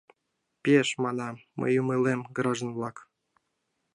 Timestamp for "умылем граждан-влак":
1.81-2.97